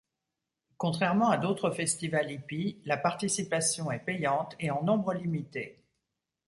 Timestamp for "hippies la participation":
2.31-3.91